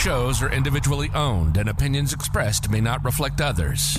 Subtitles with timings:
[0.00, 3.98] shows are individually owned and opinions expressed may not reflect others.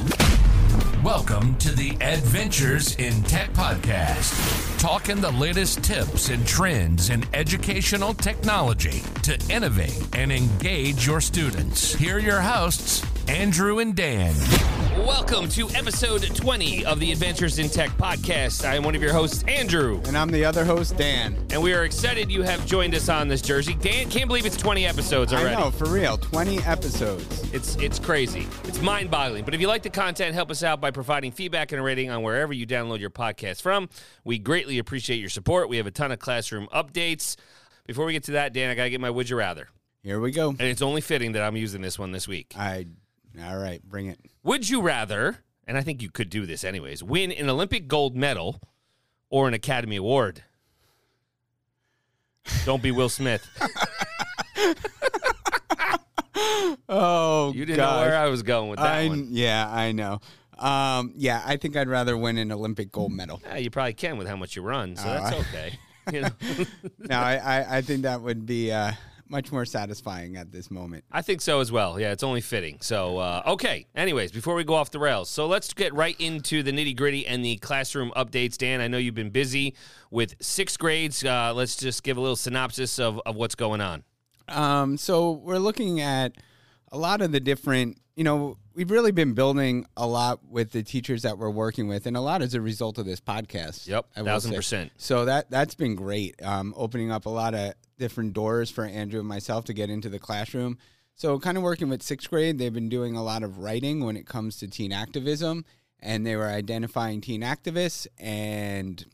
[1.04, 8.16] Welcome to the Adventures in Tech podcast, talking the latest tips and trends in educational
[8.16, 11.94] technology to innovate and engage your students.
[11.94, 14.34] Here are your hosts, Andrew and Dan.
[15.06, 18.64] Welcome to episode 20 of the Adventures in Tech podcast.
[18.68, 21.36] I am one of your hosts, Andrew, And I'm the other host, Dan.
[21.50, 23.74] and we are excited you have joined us on this jersey.
[23.74, 25.56] Dan, can't believe it's 20 episodes already.
[25.56, 26.18] I know, for real.
[26.18, 27.52] 20 episodes.
[27.52, 28.48] It's it's crazy.
[28.66, 29.44] It's mind-boggling.
[29.44, 32.12] But if you like the content, help us out by providing feedback and a rating
[32.12, 33.90] on wherever you download your podcast from.
[34.24, 35.68] We greatly appreciate your support.
[35.68, 37.38] We have a ton of classroom updates.
[37.88, 39.68] Before we get to that, Dan, I got to get my would you rather.
[40.04, 40.50] Here we go.
[40.50, 42.54] And it's only fitting that I'm using this one this week.
[42.56, 42.86] I.
[43.44, 44.20] All right, bring it.
[44.44, 48.16] Would you rather, and I think you could do this anyways, win an Olympic gold
[48.16, 48.60] medal
[49.30, 50.44] or an Academy Award?
[52.66, 53.48] Don't be Will Smith.
[56.94, 57.96] Oh, You didn't gosh.
[57.96, 59.28] know where I was going with that I, one.
[59.32, 60.20] Yeah, I know.
[60.60, 63.42] Um, yeah, I think I'd rather win an Olympic gold medal.
[63.46, 65.80] Yeah, you probably can with how much you run, so that's Uh, okay.
[66.12, 66.30] You know?
[66.98, 68.92] no, I, I, I think that would be uh,
[69.32, 71.06] much more satisfying at this moment.
[71.12, 72.00] I think so as well.
[72.00, 72.78] Yeah, it's only fitting.
[72.82, 73.88] So, uh, okay.
[73.96, 77.26] Anyways, before we go off the rails, so let's get right into the nitty gritty
[77.26, 78.58] and the classroom updates.
[78.58, 79.74] Dan, I know you've been busy
[80.12, 81.24] with sixth grades.
[81.24, 84.04] Uh, let's just give a little synopsis of, of what's going on.
[84.50, 86.34] Um, so we're looking at
[86.92, 90.84] a lot of the different, you know, we've really been building a lot with the
[90.84, 93.88] teachers that we're working with, and a lot as a result of this podcast.
[93.88, 94.92] Yep, thousand percent.
[94.98, 99.20] So that that's been great, um, opening up a lot of different doors for Andrew
[99.20, 100.78] and myself to get into the classroom.
[101.16, 104.18] So kind of working with sixth grade, they've been doing a lot of writing when
[104.18, 105.66] it comes to teen activism,
[106.00, 109.06] and they were identifying teen activists and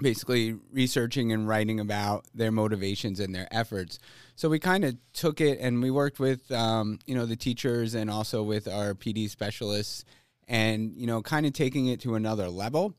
[0.00, 3.98] basically researching and writing about their motivations and their efforts.
[4.36, 7.94] So we kind of took it and we worked with um, you know the teachers
[7.94, 10.04] and also with our PD specialists,
[10.46, 12.94] and you know kind of taking it to another level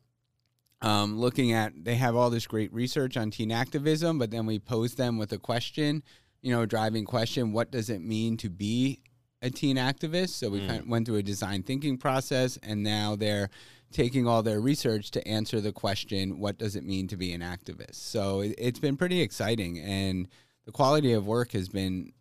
[0.82, 4.60] um, looking at they have all this great research on teen activism, but then we
[4.60, 6.04] pose them with a question,
[6.42, 9.02] you know, a driving question: What does it mean to be
[9.42, 10.30] a teen activist?
[10.30, 13.50] So we kind of went through a design thinking process, and now they're
[13.92, 17.42] taking all their research to answer the question: What does it mean to be an
[17.42, 17.96] activist?
[17.96, 20.28] So it, it's been pretty exciting, and
[20.68, 22.14] the quality of work has been,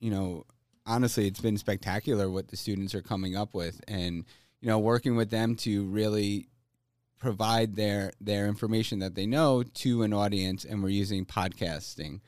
[0.00, 0.44] you know,
[0.84, 4.26] honestly, it's been spectacular what the students are coming up with, and
[4.60, 6.48] you know, working with them to really
[7.18, 10.64] provide their their information that they know to an audience.
[10.64, 12.20] And we're using podcasting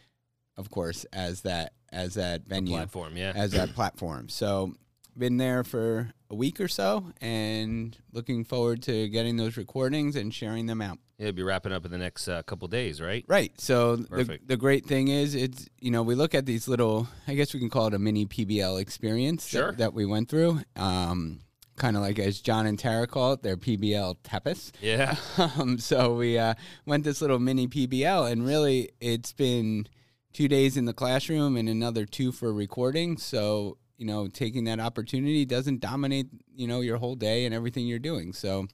[0.57, 3.33] of course as that as that venue Platform, yeah.
[3.35, 4.29] as that platform.
[4.29, 4.75] So
[5.17, 10.35] been there for a week or so and looking forward to getting those recordings and
[10.35, 13.25] sharing them out It'll be wrapping up in the next uh, couple days, right?
[13.29, 13.53] Right.
[13.61, 17.35] So the, the great thing is it's you know we look at these little I
[17.35, 19.71] guess we can call it a mini PBL experience Sure.
[19.71, 20.61] that, that we went through.
[20.77, 21.41] Um,
[21.77, 24.73] kind of like as John and Tara call it, their PBL Tepis.
[24.81, 25.17] Yeah.
[25.39, 26.55] Um, so we uh,
[26.87, 29.87] went this little mini PBL, and really it's been
[30.33, 33.19] two days in the classroom and another two for recording.
[33.19, 36.27] So you know, taking that opportunity doesn't dominate
[36.57, 38.33] you know your whole day and everything you're doing.
[38.33, 38.67] So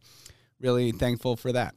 [0.58, 1.74] really thankful for that.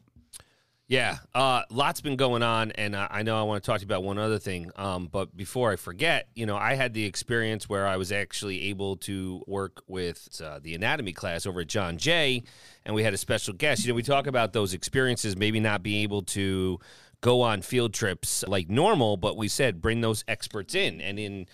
[0.87, 3.87] Yeah, uh, lots been going on, and I know I want to talk to you
[3.87, 4.69] about one other thing.
[4.75, 8.63] Um, but before I forget, you know, I had the experience where I was actually
[8.63, 12.43] able to work with uh, the anatomy class over at John Jay,
[12.85, 13.85] and we had a special guest.
[13.85, 16.79] You know, we talk about those experiences, maybe not being able to
[17.21, 21.45] go on field trips like normal, but we said bring those experts in, and in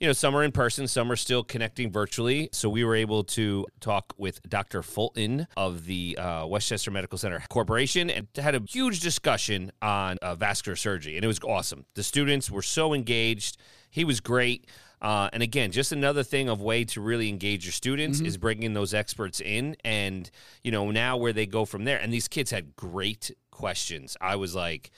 [0.00, 2.48] you know, some are in person, some are still connecting virtually.
[2.52, 4.82] So we were able to talk with Dr.
[4.82, 10.36] Fulton of the uh, Westchester Medical Center Corporation and had a huge discussion on uh,
[10.36, 11.16] vascular surgery.
[11.16, 11.84] And it was awesome.
[11.94, 13.56] The students were so engaged.
[13.90, 14.68] He was great.
[15.00, 18.74] Uh, and again, just another thing of way to really engage your students is bringing
[18.74, 20.28] those experts in, and
[20.64, 21.98] you know now where they go from there.
[21.98, 24.16] And these kids had great questions.
[24.20, 24.90] I was like,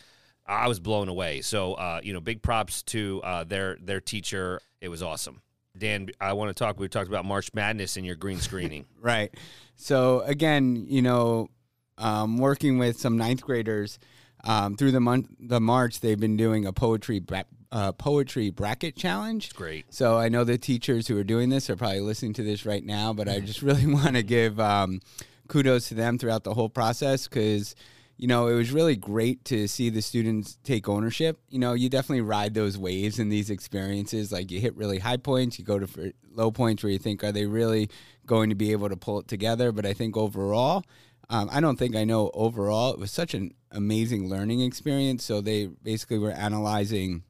[0.47, 1.43] I was blown away.
[1.43, 4.61] So, uh, you know, big props to uh, their their teacher.
[4.81, 5.43] It was awesome.
[5.77, 6.81] Dan, I want to talk.
[6.81, 8.87] We talked about March Madness and your green screening.
[9.03, 9.35] Right.
[9.77, 11.49] So again, you know,
[11.97, 13.99] um, working with some ninth graders
[14.45, 18.95] um, through the month, the March, they've been doing a poetry bra- uh, poetry bracket
[18.95, 19.55] challenge.
[19.55, 19.87] Great.
[19.93, 22.85] So I know the teachers who are doing this are probably listening to this right
[22.85, 25.01] now, but I just really want to give um,
[25.49, 27.75] kudos to them throughout the whole process because
[28.21, 31.41] you know, it was really great to see the students take ownership.
[31.49, 34.31] You know, you definitely ride those waves in these experiences.
[34.31, 37.33] Like you hit really high points, you go to low points where you think, are
[37.33, 37.89] they really
[38.27, 39.73] going to be able to pull it together?
[39.73, 40.85] But I think overall,
[41.31, 42.93] um, I don't think I know overall.
[42.93, 45.25] It was such an amazing learning experience.
[45.25, 47.23] So they basically were analyzing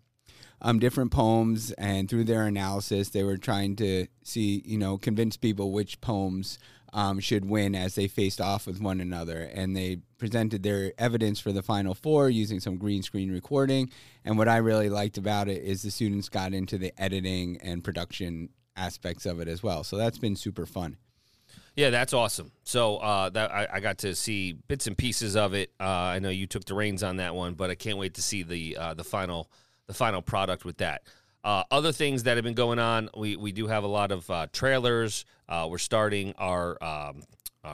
[0.61, 5.37] um, different poems, and through their analysis, they were trying to see, you know, convince
[5.37, 6.59] people which poems
[6.93, 9.51] um, should win as they faced off with one another.
[9.53, 13.91] And they presented their evidence for the final four using some green screen recording.
[14.25, 17.85] And what I really liked about it is the students got into the editing and
[17.85, 19.85] production aspects of it as well.
[19.85, 20.97] So that's been super fun.
[21.77, 22.53] Yeah, that's awesome.
[22.65, 25.71] So uh, that I, I, got to see bits and pieces of it.
[25.81, 28.23] Uh, I know you took the reins on that one, but I can't wait to
[28.23, 29.51] see the uh, the final
[29.87, 31.03] the final product with that.
[31.43, 34.29] Uh, other things that have been going on, we we do have a lot of
[34.31, 35.25] uh, trailers.
[35.49, 37.23] Uh, we're starting our um,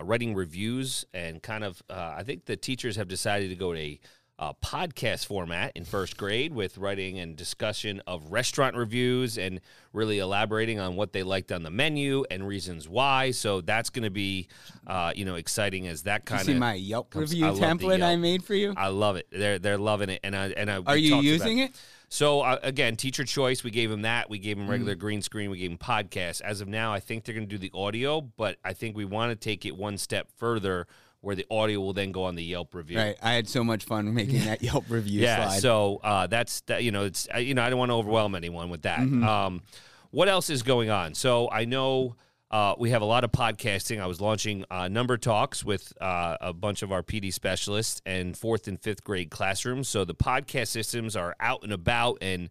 [0.02, 1.82] writing reviews and kind of.
[1.90, 4.00] I think the teachers have decided to go to a
[4.38, 9.60] uh, podcast format in first grade with writing and discussion of restaurant reviews and
[9.92, 13.30] really elaborating on what they liked on the menu and reasons why.
[13.30, 14.48] So that's going to be,
[14.86, 16.46] uh, you know, exciting as that kind of.
[16.46, 18.10] See my Yelp comes, review I template Yelp.
[18.10, 18.74] I made for you.
[18.76, 19.26] I love it.
[19.32, 20.82] They're they're loving it, and I and I.
[20.86, 21.74] Are you using it?
[22.16, 23.62] So uh, again, teacher choice.
[23.62, 24.30] We gave them that.
[24.30, 24.98] We gave them regular mm.
[24.98, 25.50] green screen.
[25.50, 26.40] We gave them podcast.
[26.40, 29.04] As of now, I think they're going to do the audio, but I think we
[29.04, 30.86] want to take it one step further
[31.20, 32.96] where the audio will then go on the Yelp review.
[32.96, 33.18] Right.
[33.22, 35.20] I had so much fun making that Yelp review.
[35.20, 35.48] yeah.
[35.48, 35.60] Slide.
[35.60, 36.82] So uh, that's that.
[36.82, 39.00] You know, it's uh, you know I don't want to overwhelm anyone with that.
[39.00, 39.22] Mm-hmm.
[39.22, 39.62] Um,
[40.10, 41.14] what else is going on?
[41.14, 42.16] So I know.
[42.48, 44.00] Uh, we have a lot of podcasting.
[44.00, 48.36] I was launching uh, number talks with uh, a bunch of our PD specialists and
[48.36, 49.88] fourth and fifth grade classrooms.
[49.88, 52.50] So the podcast systems are out and about and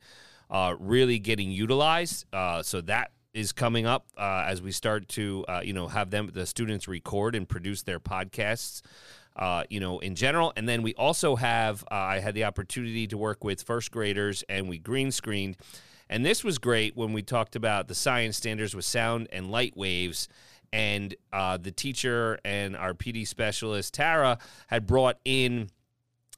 [0.49, 2.25] uh, really getting utilized.
[2.33, 6.29] Uh, so that is coming up uh, as we start to you know have them
[6.33, 8.81] the students record and produce their podcasts
[9.69, 13.43] you know in general and then we also have i had the opportunity to work
[13.43, 15.57] with first graders and we green screened
[16.09, 19.75] and this was great when we talked about the science standards with sound and light
[19.75, 20.27] waves
[20.73, 24.37] and uh, the teacher and our pd specialist tara
[24.67, 25.69] had brought in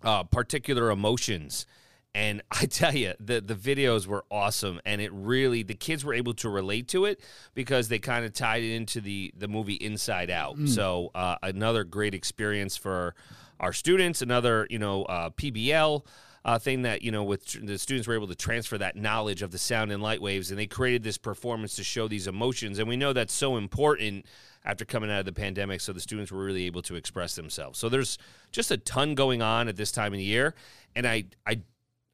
[0.03, 1.65] uh, particular emotions
[2.17, 6.13] and I tell you, the the videos were awesome, and it really the kids were
[6.13, 7.21] able to relate to it
[7.53, 10.57] because they kind of tied it into the the movie Inside Out.
[10.57, 10.67] Mm.
[10.67, 13.15] So uh, another great experience for
[13.59, 14.21] our students.
[14.21, 16.03] Another you know uh, PBL.
[16.47, 19.41] Uh, thing that you know with tr- the students were able to transfer that knowledge
[19.41, 22.79] of the sound and light waves and they created this performance to show these emotions
[22.79, 24.25] and we know that's so important
[24.63, 27.77] after coming out of the pandemic so the students were really able to express themselves
[27.77, 28.17] so there's
[28.53, 30.55] just a ton going on at this time of the year
[30.95, 31.59] and i i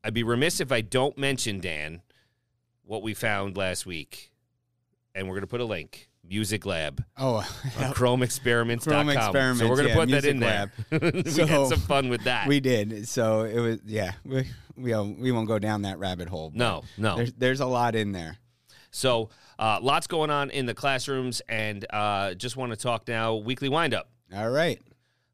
[0.04, 2.02] I'd be remiss if I don't mention, Dan,
[2.84, 4.32] what we found last week.
[5.16, 6.10] And we're going to put a link.
[6.28, 7.04] Music Lab.
[7.18, 7.46] Oh,
[7.94, 7.94] chromeexperiments.com.
[7.94, 9.60] Chrome experiments.
[9.60, 10.72] So we're going to yeah, put that in Lab.
[10.90, 11.12] there.
[11.14, 12.48] we so, had some fun with that.
[12.48, 13.08] We did.
[13.08, 16.52] So it was, yeah, we, we, we won't go down that rabbit hole.
[16.56, 17.18] No, no.
[17.18, 18.38] There's, there's a lot in there.
[18.92, 19.30] So
[19.60, 21.42] uh, lots going on in the classrooms.
[21.50, 24.10] And uh, just want to talk now weekly windup.
[24.34, 24.82] All right.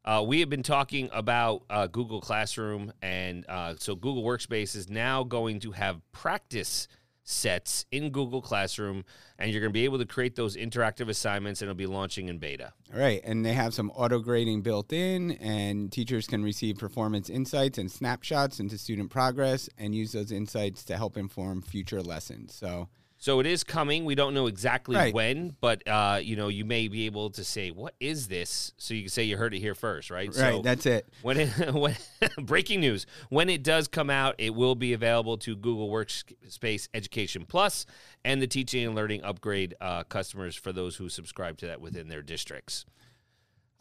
[0.04, 4.88] Uh, we have been talking about uh, Google Classroom, and uh, so Google Workspace is
[4.88, 6.88] now going to have practice
[7.30, 9.04] sets in Google Classroom,
[9.38, 12.28] and you're going to be able to create those interactive assignments, and it'll be launching
[12.28, 12.72] in beta.
[12.92, 17.30] All right, and they have some auto grading built in, and teachers can receive performance
[17.30, 22.54] insights and snapshots into student progress, and use those insights to help inform future lessons.
[22.54, 22.88] So
[23.20, 24.06] so it is coming.
[24.06, 25.12] We don't know exactly right.
[25.12, 28.94] when, but uh, you know, you may be able to say, "What is this?" So
[28.94, 30.28] you can say you heard it here first, right?
[30.28, 30.34] Right.
[30.34, 31.06] So that's it.
[31.20, 31.96] When it when
[32.38, 37.44] breaking news, when it does come out, it will be available to Google Workspace Education
[37.46, 37.84] Plus
[38.24, 42.08] and the Teaching and Learning Upgrade uh, customers for those who subscribe to that within
[42.08, 42.86] their districts.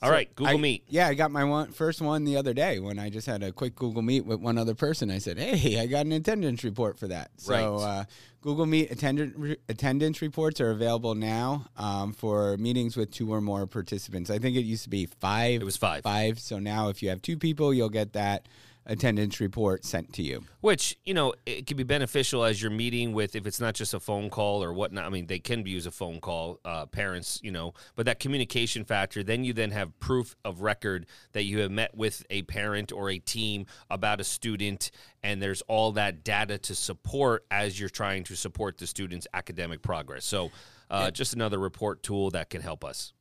[0.01, 0.83] All so right, Google I, Meet.
[0.87, 3.51] Yeah, I got my one, first one the other day when I just had a
[3.51, 5.11] quick Google Meet with one other person.
[5.11, 7.63] I said, "Hey, I got an attendance report for that." So, right.
[7.63, 8.03] uh,
[8.41, 13.41] Google Meet attendance re- attendance reports are available now um, for meetings with two or
[13.41, 14.29] more participants.
[14.29, 15.61] I think it used to be five.
[15.61, 16.03] It was five.
[16.03, 16.39] Five.
[16.39, 18.47] So now, if you have two people, you'll get that
[18.85, 20.43] attendance report sent to you.
[20.61, 23.93] Which, you know, it can be beneficial as you're meeting with, if it's not just
[23.93, 25.05] a phone call or whatnot.
[25.05, 28.83] I mean, they can use a phone call, uh, parents, you know, but that communication
[28.83, 32.91] factor, then you then have proof of record that you have met with a parent
[32.91, 34.91] or a team about a student,
[35.23, 39.81] and there's all that data to support as you're trying to support the student's academic
[39.81, 40.25] progress.
[40.25, 40.51] So,
[40.89, 41.09] uh, yeah.
[41.11, 43.13] just another report tool that can help us.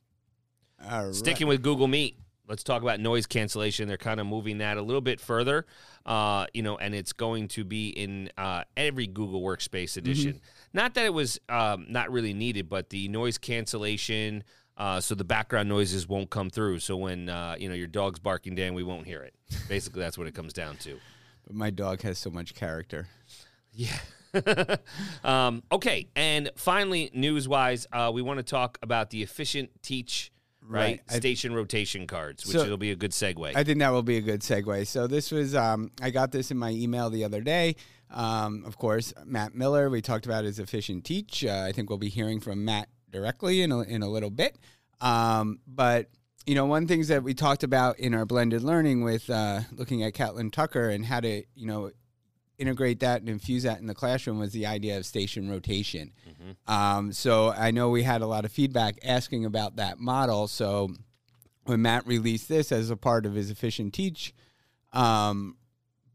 [1.12, 2.16] Sticking with Google Meet
[2.48, 3.88] let's talk about noise cancellation.
[3.88, 5.66] They're kind of moving that a little bit further,
[6.06, 9.98] uh, you know, and it's going to be in uh, every Google Workspace mm-hmm.
[9.98, 10.32] edition.
[10.32, 10.42] Mm-hmm.
[10.72, 14.44] Not that it was um, not really needed, but the noise cancellation.
[14.76, 16.78] Uh, so the background noises won't come through.
[16.78, 19.34] So when uh, you know your dog's barking, Dan, we won't hear it.
[19.68, 20.98] Basically, that's what it comes down to.
[21.46, 23.08] But my dog has so much character.
[23.72, 23.98] Yeah.
[25.24, 30.30] um, okay, and finally, news-wise, uh, we want to talk about the efficient teach
[30.68, 31.00] right?
[31.08, 31.16] right.
[31.16, 33.56] Station I, rotation cards, which so will be a good segue.
[33.56, 34.86] I think that will be a good segue.
[34.86, 37.76] So this was, um, I got this in my email the other day.
[38.10, 41.44] Um, of course, Matt Miller, we talked about his efficient teach.
[41.44, 44.58] Uh, I think we'll be hearing from Matt directly in a, in a little bit.
[45.00, 46.08] Um, but
[46.46, 50.02] you know, one things that we talked about in our blended learning with uh, looking
[50.02, 51.90] at Catlin Tucker and how to, you know,
[52.58, 56.12] integrate that and infuse that in the classroom was the idea of station rotation.
[56.28, 56.72] Mm-hmm.
[56.72, 60.48] Um, so I know we had a lot of feedback asking about that model.
[60.48, 60.90] So
[61.64, 64.34] when Matt released this as a part of his Efficient Teach
[64.92, 65.56] um,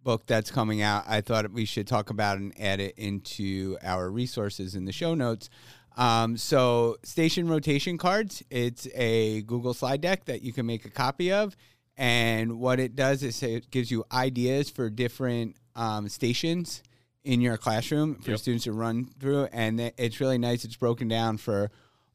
[0.04, 4.10] book that's coming out, I thought we should talk about and add it into our
[4.10, 5.50] resources in the show notes.
[5.96, 10.90] Um, so station rotation cards, it's a Google slide deck that you can make a
[10.90, 11.56] copy of.
[11.96, 16.84] And what it does is it gives you ideas for different um, stations
[17.24, 18.40] in your classroom for yep.
[18.40, 19.46] students to run through.
[19.52, 20.66] And it's really nice.
[20.66, 21.72] It's broken down for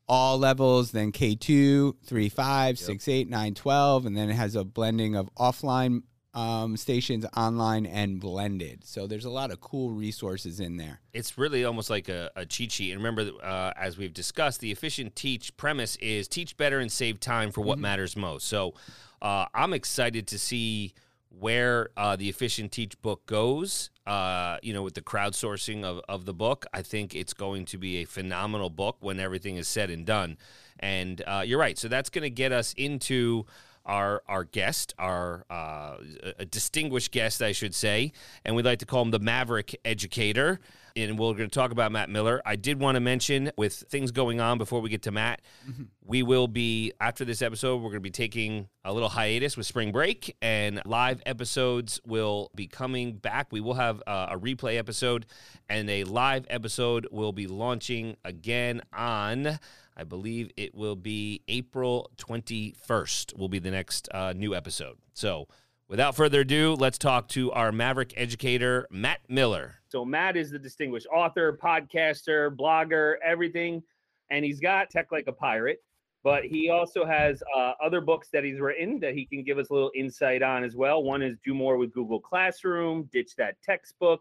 [0.07, 2.79] all levels, then K2, 3, 5, yep.
[2.79, 4.07] 6, 8, 9, 12.
[4.07, 6.03] And then it has a blending of offline
[6.35, 8.85] um, stations online and blended.
[8.85, 11.01] So there's a lot of cool resources in there.
[11.13, 12.93] It's really almost like a, a cheat sheet.
[12.93, 17.19] And remember, uh, as we've discussed, the efficient teach premise is teach better and save
[17.19, 17.83] time for what mm-hmm.
[17.83, 18.47] matters most.
[18.47, 18.75] So
[19.21, 20.95] uh, I'm excited to see
[21.31, 26.25] where uh, the efficient teach book goes uh, you know with the crowdsourcing of, of
[26.25, 29.91] the book i think it's going to be a phenomenal book when everything is said
[29.91, 30.37] and done.
[30.81, 31.79] And uh, you're right.
[31.79, 33.47] So that's going to get us into
[33.89, 35.97] our our guest, our uh,
[36.39, 38.13] a distinguished guest, I should say,
[38.45, 40.61] and we'd like to call him the Maverick Educator.
[40.97, 42.43] And we're going to talk about Matt Miller.
[42.45, 45.85] I did want to mention, with things going on before we get to Matt, mm-hmm.
[46.05, 47.77] we will be after this episode.
[47.77, 52.51] We're going to be taking a little hiatus with spring break, and live episodes will
[52.57, 53.53] be coming back.
[53.53, 55.27] We will have uh, a replay episode,
[55.69, 59.61] and a live episode will be launching again on
[59.99, 64.97] I believe it will be April 21st, will be the next uh, new episode.
[65.13, 65.49] So,
[65.89, 69.81] without further ado, let's talk to our Maverick educator, Matt Miller.
[69.89, 73.83] So, Matt is the distinguished author, podcaster, blogger, everything.
[74.31, 75.83] And he's got Tech Like a Pirate,
[76.23, 79.71] but he also has uh, other books that he's written that he can give us
[79.71, 81.03] a little insight on as well.
[81.03, 84.21] One is Do More with Google Classroom, Ditch That Textbook,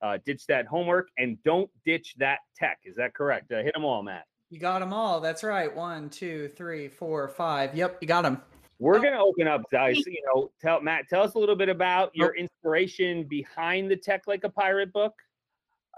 [0.00, 2.78] uh, Ditch That Homework, and Don't Ditch That Tech.
[2.84, 3.52] Is that correct?
[3.52, 4.24] Uh, hit them all, Matt.
[4.50, 5.20] You got them all.
[5.20, 5.74] That's right.
[5.74, 7.74] One, two, three, four, five.
[7.74, 8.40] Yep, you got them.
[8.78, 9.98] We're gonna open up, guys.
[10.06, 14.22] You know, tell Matt, tell us a little bit about your inspiration behind the Tech
[14.26, 15.14] Like a Pirate book.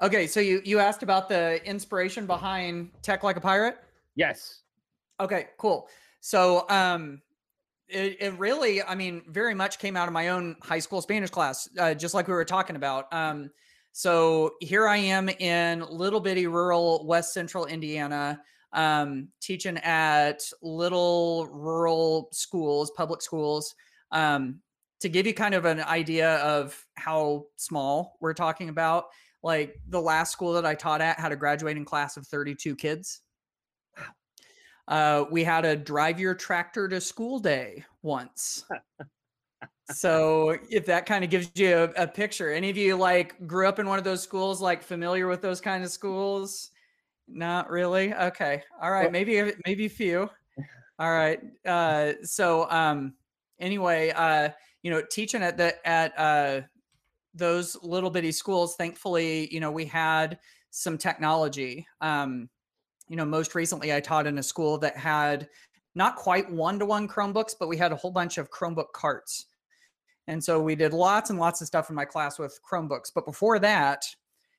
[0.02, 3.76] Okay, so you you asked about the inspiration behind Tech Like a Pirate.
[4.16, 4.62] Yes.
[5.20, 5.88] Okay, cool.
[6.20, 7.20] So, um,
[7.88, 11.30] it, it really, I mean, very much came out of my own high school Spanish
[11.30, 13.12] class, uh, just like we were talking about.
[13.12, 13.50] Um,
[13.92, 18.40] so here I am in little bitty rural West Central Indiana,
[18.72, 23.74] um, teaching at little rural schools, public schools.
[24.12, 24.60] Um,
[25.00, 29.06] to give you kind of an idea of how small we're talking about,
[29.42, 33.20] like the last school that I taught at had a graduating class of 32 kids.
[34.86, 38.64] Uh, we had a drive your tractor to school day once.
[39.90, 43.68] so if that kind of gives you a, a, picture any of you like grew
[43.68, 46.70] up in one of those schools like familiar with those kind of schools?
[47.28, 48.12] Not really?
[48.12, 48.62] Okay.
[48.82, 49.10] All right.
[49.12, 50.28] Maybe maybe a few.
[50.98, 51.40] All right.
[51.64, 53.14] Uh so um
[53.58, 54.50] anyway uh
[54.82, 56.62] you know teaching at the at uh
[57.34, 60.38] those little bitty schools thankfully you know we had
[60.70, 61.86] some technology.
[62.00, 62.48] Um
[63.10, 65.48] you know most recently i taught in a school that had
[65.94, 69.46] not quite one-to-one chromebooks but we had a whole bunch of chromebook carts
[70.30, 73.10] and so we did lots and lots of stuff in my class with Chromebooks.
[73.12, 74.06] But before that,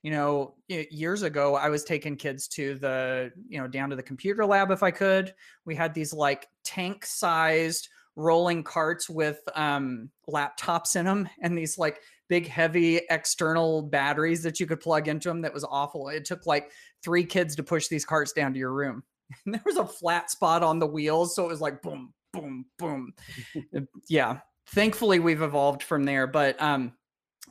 [0.04, 4.04] you know, years ago, I was taking kids to the, you know, down to the
[4.04, 5.34] computer lab if I could.
[5.64, 7.88] We had these like tank sized
[8.18, 14.60] rolling carts with um, laptops in them and these like big, heavy external batteries that
[14.60, 15.40] you could plug into them.
[15.40, 16.10] That was awful.
[16.10, 16.70] It took like
[17.02, 19.04] three kids to push these carts down to your room.
[19.46, 21.34] And there was a flat spot on the wheels.
[21.34, 23.14] So it was like boom, boom, boom.
[24.10, 24.40] yeah
[24.74, 26.94] thankfully we've evolved from there but um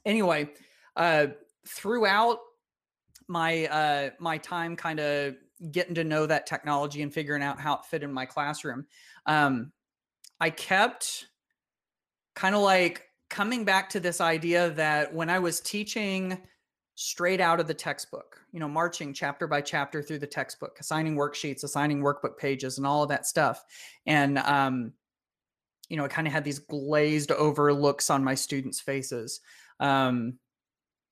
[0.04, 0.48] anyway
[0.96, 1.26] uh
[1.66, 2.38] throughout
[3.28, 5.34] my uh my time kind of
[5.70, 8.86] getting to know that technology and figuring out how it fit in my classroom
[9.26, 9.70] um
[10.40, 11.26] i kept
[12.34, 16.38] kind of like coming back to this idea that when i was teaching
[16.94, 21.14] straight out of the textbook you know marching chapter by chapter through the textbook assigning
[21.14, 23.64] worksheets assigning workbook pages and all of that stuff
[24.06, 24.92] and um
[25.90, 29.40] you know, I kind of had these glazed over looks on my students' faces.
[29.80, 30.38] Um,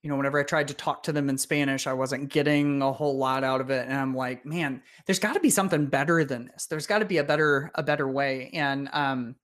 [0.02, 2.92] you know, whenever I tried to talk to them in Spanish, I wasn't getting a
[2.92, 3.88] whole lot out of it.
[3.88, 6.66] And I'm like, man, there's got to be something better than this.
[6.66, 8.50] There's got to be a better, a better way.
[8.54, 9.35] And um,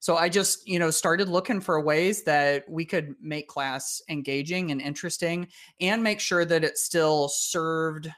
[0.00, 4.70] So I just, you know, started looking for ways that we could make class engaging
[4.70, 8.10] and interesting and make sure that it still served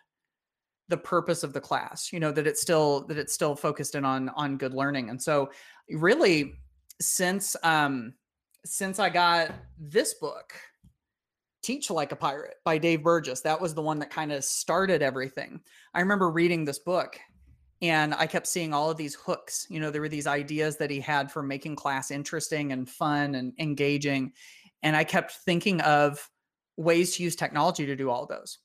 [0.89, 4.05] the purpose of the class, you know, that it's still that it's still focused in
[4.05, 5.11] on on good learning.
[5.11, 5.51] And so
[5.91, 6.55] really
[7.03, 8.15] since um
[8.65, 10.53] since I got this book,
[11.63, 15.03] Teach Like a Pirate by Dave Burgess, that was the one that kind of started
[15.03, 15.61] everything.
[15.95, 17.19] I remember reading this book
[17.81, 19.67] and I kept seeing all of these hooks.
[19.69, 23.35] You know, there were these ideas that he had for making class interesting and fun
[23.35, 24.33] and engaging.
[24.85, 26.31] And I kept thinking of
[26.77, 28.59] ways to use technology to do all those.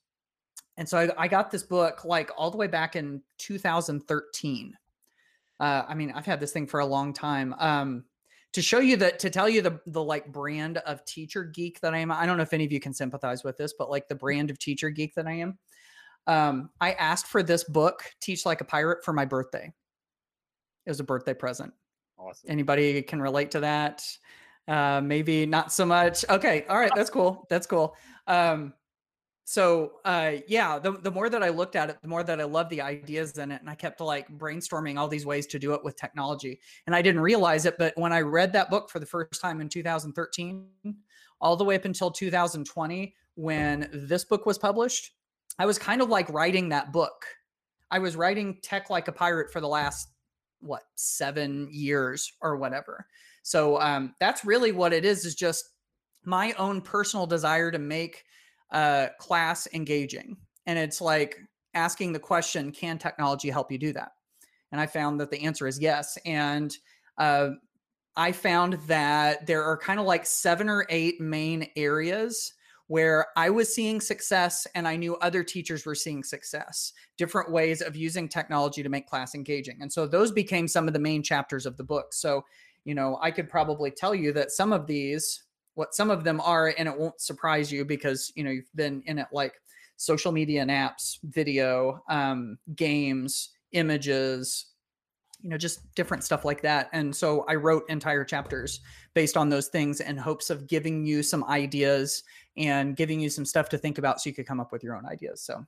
[0.77, 4.77] And so I, I got this book like all the way back in 2013.
[5.59, 7.55] Uh, I mean, I've had this thing for a long time.
[7.57, 8.03] Um,
[8.53, 11.93] to show you that to tell you the the like brand of teacher geek that
[11.93, 12.11] I am.
[12.11, 14.49] I don't know if any of you can sympathize with this, but like the brand
[14.49, 15.57] of teacher geek that I am.
[16.27, 19.71] Um, I asked for this book, Teach Like a Pirate, for my birthday.
[20.85, 21.73] It was a birthday present.
[22.17, 22.49] Awesome.
[22.49, 24.03] Anybody can relate to that?
[24.67, 26.25] Uh, maybe not so much.
[26.29, 27.47] Okay, all right, that's cool.
[27.49, 27.95] That's cool.
[28.27, 28.73] Um,
[29.49, 32.43] so uh yeah the, the more that i looked at it the more that i
[32.43, 35.73] loved the ideas in it and i kept like brainstorming all these ways to do
[35.73, 38.99] it with technology and i didn't realize it but when i read that book for
[38.99, 40.67] the first time in 2013
[41.39, 45.11] all the way up until 2020 when this book was published
[45.59, 47.25] i was kind of like writing that book.
[47.89, 50.09] I was writing tech like a pirate for the last
[50.59, 53.05] what seven years or whatever.
[53.43, 55.69] So um that's really what it is is just
[56.25, 58.25] my own personal desire to make
[58.71, 60.37] uh, class engaging.
[60.65, 61.39] And it's like
[61.73, 64.11] asking the question, can technology help you do that?
[64.71, 66.17] And I found that the answer is yes.
[66.25, 66.75] And
[67.17, 67.51] uh,
[68.15, 72.53] I found that there are kind of like seven or eight main areas
[72.87, 77.81] where I was seeing success and I knew other teachers were seeing success, different ways
[77.81, 79.81] of using technology to make class engaging.
[79.81, 82.13] And so those became some of the main chapters of the book.
[82.13, 82.45] So,
[82.85, 85.43] you know, I could probably tell you that some of these
[85.77, 89.03] what some of them are and it won't surprise you because you know you've been
[89.05, 89.53] in it like
[89.95, 94.73] social media and apps video um, games images
[95.41, 96.89] you know just different stuff like that.
[96.93, 98.79] And so i wrote entire chapters
[99.13, 102.23] based on those things in hopes of giving you some ideas
[102.57, 104.95] and giving you some stuff to think about so you could come up with your
[104.95, 105.41] own ideas.
[105.41, 105.63] So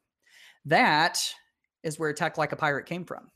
[0.65, 1.23] that
[1.83, 3.29] is where tech like a pirate came from.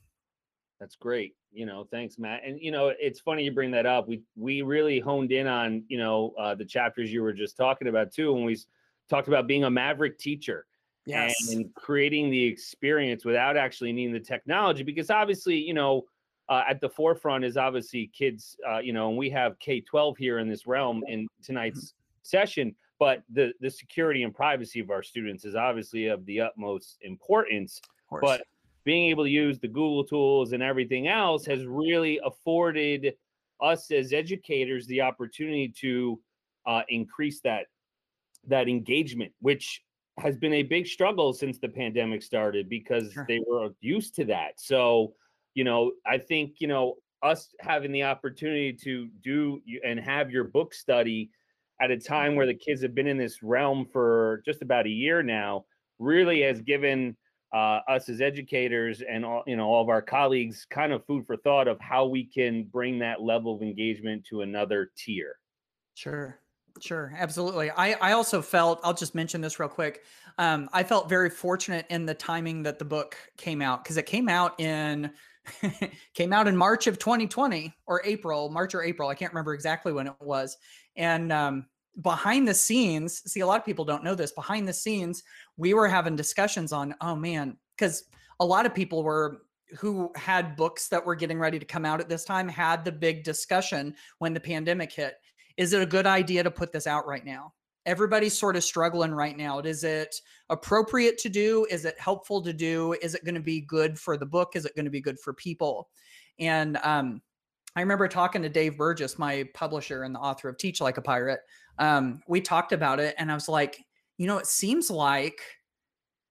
[0.80, 1.34] That's great.
[1.54, 2.42] You know, thanks, Matt.
[2.44, 4.08] And you know, it's funny you bring that up.
[4.08, 7.88] We we really honed in on you know uh, the chapters you were just talking
[7.88, 8.58] about too, when we
[9.08, 10.66] talked about being a maverick teacher.
[11.06, 11.52] Yes.
[11.52, 16.04] And creating the experience without actually needing the technology, because obviously, you know,
[16.48, 18.56] uh, at the forefront is obviously kids.
[18.68, 22.74] Uh, you know, and we have K twelve here in this realm in tonight's session.
[22.98, 27.80] But the the security and privacy of our students is obviously of the utmost importance.
[28.20, 28.46] But
[28.84, 33.14] being able to use the Google tools and everything else has really afforded
[33.60, 36.20] us as educators the opportunity to
[36.66, 37.66] uh, increase that
[38.46, 39.82] that engagement, which
[40.18, 43.24] has been a big struggle since the pandemic started because sure.
[43.26, 44.60] they were used to that.
[44.60, 45.14] So,
[45.54, 50.44] you know, I think you know us having the opportunity to do and have your
[50.44, 51.30] book study
[51.80, 54.90] at a time where the kids have been in this realm for just about a
[54.90, 55.64] year now
[55.98, 57.16] really has given
[57.54, 61.24] uh, us as educators and all you know all of our colleagues kind of food
[61.26, 65.36] for thought of how we can bring that level of engagement to another tier.
[65.94, 66.38] Sure
[66.80, 67.70] sure absolutely.
[67.70, 70.02] I i also felt i'll just mention this real quick
[70.38, 74.06] um, i felt very fortunate in the timing that the book came out because it
[74.06, 75.12] came out in
[76.14, 79.92] came out in march of 2020 or april march or april i can't remember exactly
[79.92, 80.56] when it was.
[80.96, 81.66] And um,
[82.02, 84.32] behind the scenes, see, a lot of people don't know this.
[84.32, 85.22] Behind the scenes,
[85.56, 88.04] we were having discussions on, oh man, because
[88.40, 89.42] a lot of people were
[89.78, 92.92] who had books that were getting ready to come out at this time had the
[92.92, 95.14] big discussion when the pandemic hit.
[95.56, 97.52] Is it a good idea to put this out right now?
[97.86, 99.58] Everybody's sort of struggling right now.
[99.60, 100.14] Is it
[100.48, 101.66] appropriate to do?
[101.70, 102.94] Is it helpful to do?
[103.02, 104.52] Is it going to be good for the book?
[104.54, 105.88] Is it going to be good for people?
[106.38, 107.20] And um,
[107.76, 111.02] I remember talking to Dave Burgess, my publisher and the author of Teach Like a
[111.02, 111.40] Pirate.
[111.78, 113.84] Um, we talked about it, and I was like,
[114.16, 115.40] you know, it seems like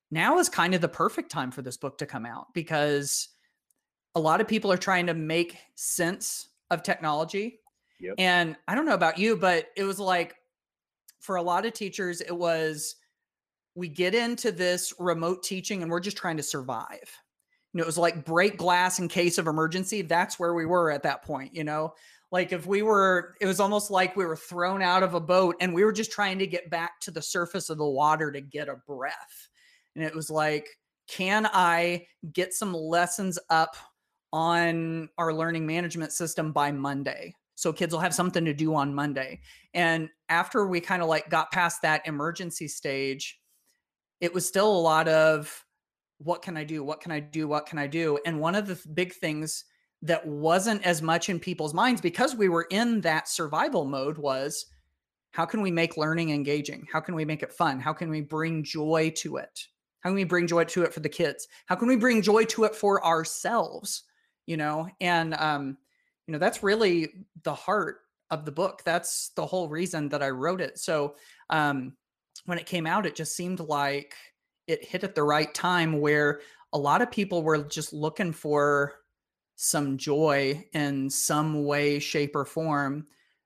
[0.09, 3.29] now is kind of the perfect time for this book to come out because
[4.15, 7.59] a lot of people are trying to make sense of technology.
[7.99, 8.15] Yep.
[8.17, 10.35] And I don't know about you, but it was like
[11.19, 12.95] for a lot of teachers, it was
[13.75, 17.09] we get into this remote teaching and we're just trying to survive
[17.73, 20.01] you know, it was like break glass in case of emergency.
[20.01, 21.93] That's where we were at that point, you know.
[22.31, 25.55] Like if we were, it was almost like we were thrown out of a boat
[25.59, 28.41] and we were just trying to get back to the surface of the water to
[28.41, 29.49] get a breath.
[29.95, 30.67] And it was like,
[31.07, 33.75] can I get some lessons up
[34.31, 37.35] on our learning management system by Monday?
[37.55, 39.39] so kids will have something to do on Monday.
[39.73, 43.39] And after we kind of like got past that emergency stage,
[44.21, 45.63] it was still a lot of
[46.17, 46.83] what can I do?
[46.83, 47.47] What can I do?
[47.47, 48.19] What can I do?
[48.25, 49.65] And one of the big things
[50.01, 54.65] that wasn't as much in people's minds because we were in that survival mode was
[55.31, 56.85] how can we make learning engaging?
[56.91, 57.79] How can we make it fun?
[57.79, 59.59] How can we bring joy to it?
[60.01, 61.47] How can we bring joy to it for the kids?
[61.65, 64.03] How can we bring joy to it for ourselves?
[64.45, 65.77] You know, and um,
[66.27, 67.09] you know that's really
[67.43, 67.97] the heart
[68.29, 71.15] of the book that's the whole reason that i wrote it so
[71.49, 71.93] um
[72.45, 74.15] when it came out it just seemed like
[74.67, 76.41] it hit at the right time where
[76.73, 78.95] a lot of people were just looking for
[79.55, 83.05] some joy in some way shape or form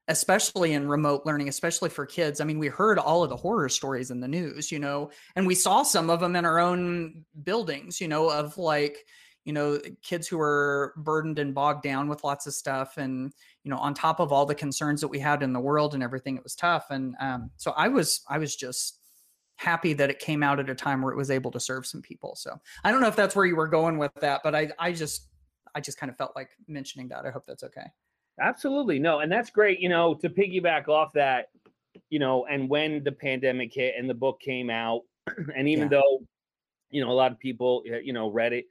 [0.09, 2.39] especially in remote learning especially for kids.
[2.39, 5.45] I mean we heard all of the horror stories in the news you know and
[5.45, 9.05] we saw some of them in our own buildings you know of like
[9.43, 13.71] you know kids who are burdened and bogged down with lots of stuff and you
[13.71, 16.37] know on top of all the concerns that we had in the world and everything
[16.37, 16.85] it was tough.
[16.89, 18.96] And um, so i was i was just
[19.57, 22.01] happy that it came out at a time where it was able to serve some
[22.01, 22.35] people.
[22.35, 24.91] So i don't know if that's where you were going with that but i i
[24.91, 25.27] just
[25.75, 27.25] i just kind of felt like mentioning that.
[27.25, 27.87] I hope that's okay.
[28.39, 28.99] Absolutely.
[28.99, 31.49] No and that's great you know to piggyback off that
[32.09, 35.01] you know and when the pandemic hit and the book came out
[35.55, 35.99] and even yeah.
[35.99, 36.19] though
[36.91, 38.65] you know a lot of people uh, you know read it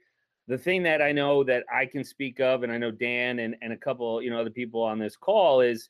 [0.47, 3.55] the thing that I know that I can speak of, and I know Dan and,
[3.61, 5.89] and a couple, you know, other people on this call is,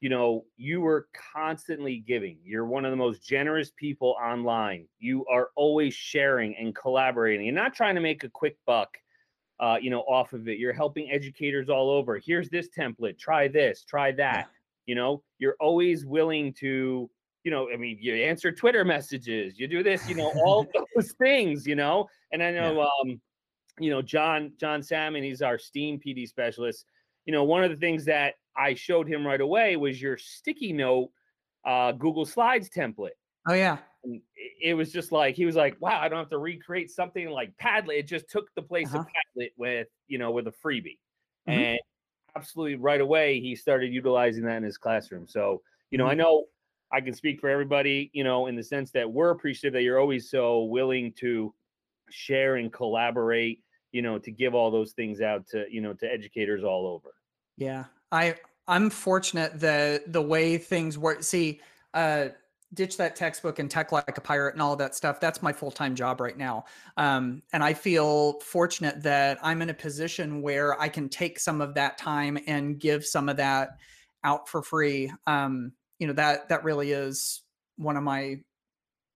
[0.00, 2.38] you know, you were constantly giving.
[2.44, 4.86] You're one of the most generous people online.
[4.98, 8.98] You are always sharing and collaborating and not trying to make a quick buck,
[9.58, 10.58] uh, you know, off of it.
[10.58, 12.18] You're helping educators all over.
[12.18, 13.18] Here's this template.
[13.18, 13.84] Try this.
[13.84, 14.36] Try that.
[14.36, 14.44] Yeah.
[14.86, 17.10] You know, you're always willing to,
[17.44, 19.58] you know, I mean, you answer Twitter messages.
[19.58, 20.08] You do this.
[20.08, 21.66] You know, all those things.
[21.66, 22.74] You know, and I know.
[22.82, 23.10] Yeah.
[23.10, 23.20] um
[23.78, 26.86] you know, John John Salmon, he's our Steam PD specialist.
[27.24, 30.72] You know, one of the things that I showed him right away was your sticky
[30.72, 31.10] note
[31.64, 33.10] uh, Google Slides template.
[33.48, 33.78] Oh yeah.
[34.04, 34.20] And
[34.60, 37.52] it was just like he was like, "Wow, I don't have to recreate something like
[37.60, 39.00] Padlet." It just took the place uh-huh.
[39.00, 40.98] of Padlet with you know with a freebie,
[41.48, 41.52] mm-hmm.
[41.52, 41.78] and
[42.36, 45.26] absolutely right away he started utilizing that in his classroom.
[45.26, 46.12] So you know, mm-hmm.
[46.12, 46.44] I know
[46.92, 49.98] I can speak for everybody, you know, in the sense that we're appreciative that you're
[49.98, 51.52] always so willing to
[52.10, 53.60] share and collaborate
[53.92, 57.14] you know to give all those things out to you know to educators all over
[57.56, 58.34] yeah i
[58.68, 61.60] i'm fortunate that the way things work see
[61.94, 62.28] uh
[62.74, 65.94] ditch that textbook and tech like a pirate and all that stuff that's my full-time
[65.94, 66.64] job right now.
[66.96, 71.60] Um, and i feel fortunate that i'm in a position where i can take some
[71.60, 73.78] of that time and give some of that
[74.24, 75.12] out for free.
[75.26, 77.42] Um, you know that that really is
[77.76, 78.40] one of my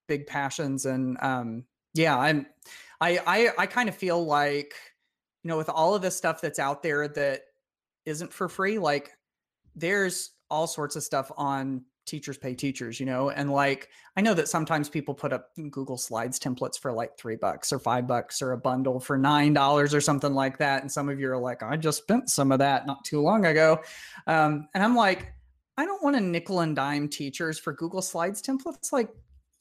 [0.06, 2.46] big passions and um, yeah i'm
[3.00, 4.74] I I, I kind of feel like,
[5.42, 7.42] you know, with all of this stuff that's out there that
[8.04, 9.10] isn't for free, like
[9.74, 14.34] there's all sorts of stuff on teachers pay teachers, you know, and like I know
[14.34, 18.42] that sometimes people put up Google Slides templates for like three bucks or five bucks
[18.42, 20.82] or a bundle for nine dollars or something like that.
[20.82, 23.46] And some of you are like, I just spent some of that not too long
[23.46, 23.80] ago.
[24.26, 25.32] Um, and I'm like,
[25.76, 28.92] I don't want to nickel and dime teachers for Google Slides templates.
[28.92, 29.10] Like,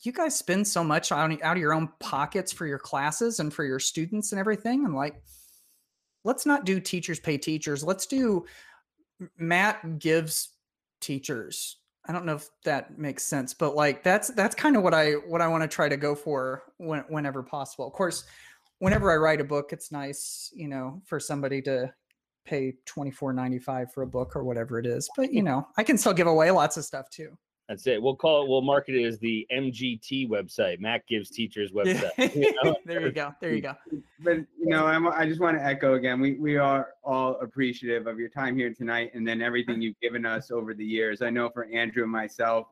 [0.01, 3.53] you guys spend so much out, out of your own pockets for your classes and
[3.53, 4.85] for your students and everything.
[4.85, 5.21] And like,
[6.29, 7.83] let's not do teachers pay teachers.
[7.83, 8.45] Let's do
[9.37, 10.49] Matt gives
[11.01, 11.77] teachers.
[12.07, 15.13] I don't know if that makes sense, but like that's that's kind of what I
[15.13, 17.87] what I want to try to go for when, whenever possible.
[17.87, 18.25] Of course,
[18.77, 21.91] whenever I write a book, it's nice, you know, for somebody to
[22.45, 25.09] pay twenty four ninety five for a book or whatever it is.
[25.17, 27.35] But you know, I can still give away lots of stuff too.
[27.69, 28.01] That's it.
[28.01, 28.49] We'll call it.
[28.49, 30.79] We'll market it as the MGT website.
[30.79, 32.09] Matt gives teachers website.
[32.35, 32.75] You know?
[32.83, 33.31] there you go.
[33.39, 33.75] There you go.
[34.21, 36.19] But you know, I'm, i just want to echo again.
[36.19, 40.25] We we are all appreciative of your time here tonight, and then everything you've given
[40.25, 41.21] us over the years.
[41.21, 42.67] I know for Andrew and myself,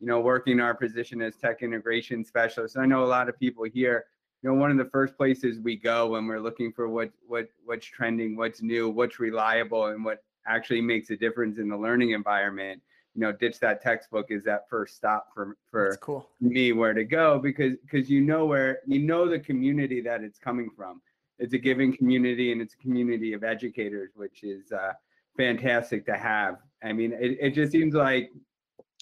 [0.00, 3.64] you know, working our position as tech integration specialists, I know a lot of people
[3.64, 4.06] here.
[4.42, 7.48] You know, one of the first places we go when we're looking for what what
[7.66, 12.12] what's trending, what's new, what's reliable, and what actually makes a difference in the learning
[12.12, 12.80] environment
[13.18, 16.28] you know ditch that textbook is that first stop for for cool.
[16.40, 20.38] me where to go because because you know where you know the community that it's
[20.38, 21.02] coming from.
[21.40, 24.92] It's a giving community and it's a community of educators which is uh,
[25.36, 26.58] fantastic to have.
[26.84, 28.30] I mean it, it just seems like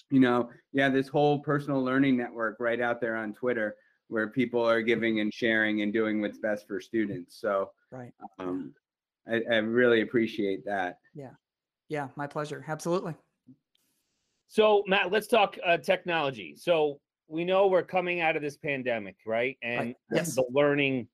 [0.09, 3.75] you know yeah this whole personal learning network right out there on twitter
[4.07, 7.39] where people are giving and sharing and doing what's best for students.
[7.39, 8.13] So right.
[8.39, 8.73] um,
[9.27, 10.97] I, I really appreciate that.
[11.13, 11.33] Yeah.
[11.87, 12.65] Yeah my pleasure.
[12.67, 13.13] Absolutely
[14.47, 16.55] so, Matt, let's talk uh, technology.
[16.57, 19.57] So, we know we're coming out of this pandemic, right?
[19.61, 19.95] And.
[20.11, 20.35] Yes.
[20.35, 21.07] the learning,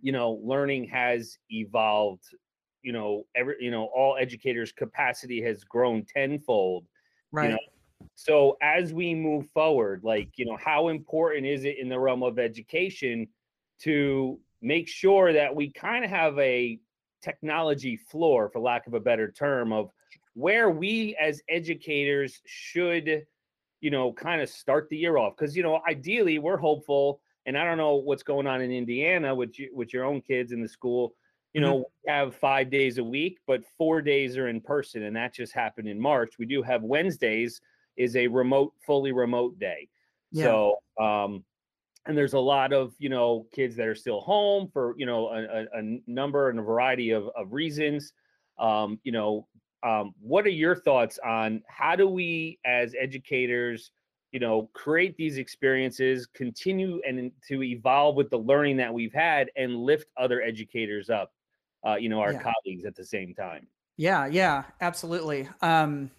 [0.00, 2.24] you know, learning has evolved,
[2.86, 6.86] you know every you know all educators capacity has grown tenfold
[7.32, 7.58] right know,
[8.14, 12.22] so as we move forward like you know how important is it in the realm
[12.22, 13.26] of education
[13.80, 16.78] to make sure that we kind of have a
[17.22, 19.90] technology floor for lack of a better term of
[20.36, 23.26] where we as educators should
[23.80, 27.56] you know kind of start the year off because you know ideally we're hopeful and
[27.56, 30.60] i don't know what's going on in indiana with you with your own kids in
[30.60, 31.14] the school
[31.54, 31.70] you mm-hmm.
[31.70, 32.10] know mm-hmm.
[32.10, 35.88] have five days a week but four days are in person and that just happened
[35.88, 37.62] in march we do have wednesdays
[37.96, 39.88] is a remote fully remote day
[40.32, 40.44] yeah.
[40.44, 41.42] so um
[42.04, 45.28] and there's a lot of you know kids that are still home for you know
[45.28, 48.12] a, a, a number and a variety of, of reasons
[48.58, 49.46] um, you know
[49.82, 53.90] um, what are your thoughts on how do we as educators
[54.32, 59.50] you know create these experiences continue and to evolve with the learning that we've had
[59.56, 61.32] and lift other educators up
[61.86, 62.42] uh, you know our yeah.
[62.42, 66.10] colleagues at the same time yeah yeah absolutely um,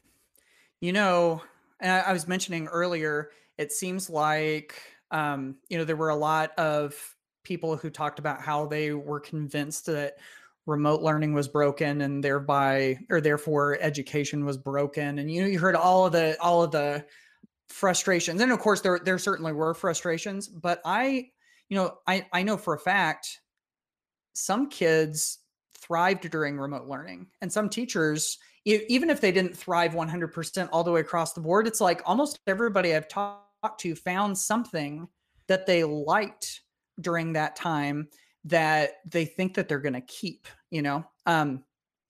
[0.79, 1.41] you know
[1.81, 7.15] i was mentioning earlier it seems like um, you know there were a lot of
[7.43, 10.17] people who talked about how they were convinced that
[10.67, 15.17] remote learning was broken and thereby or therefore education was broken.
[15.19, 17.05] And you know you heard all of the all of the
[17.69, 18.39] frustrations.
[18.41, 21.29] And of course there there certainly were frustrations but i
[21.69, 23.39] you know i i know for a fact
[24.33, 25.39] some kids
[25.75, 30.91] thrived during remote learning and some teachers even if they didn't thrive 100% all the
[30.91, 35.07] way across the board it's like almost everybody i've talked to found something
[35.47, 36.61] that they liked
[36.99, 38.07] during that time
[38.43, 41.63] that they think that they're going to keep you know um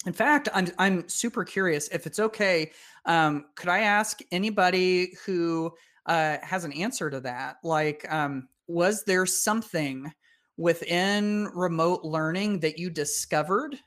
[0.05, 2.71] in fact i'm i'm super curious if it's okay
[3.05, 5.71] um could i ask anybody who
[6.07, 7.57] uh has an answer to that?
[7.63, 10.11] Like um was there something
[10.57, 13.77] within remote learning that you discovered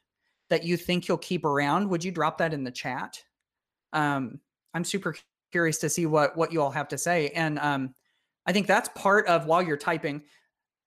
[0.48, 1.88] that you think you'll keep around?
[1.88, 3.22] Would you drop that in the chat?
[3.92, 4.40] Um
[4.74, 5.16] i'm super
[5.50, 7.28] curious to see what what you all have to say.
[7.30, 7.94] And um
[8.46, 10.22] i think that's part of while you're typing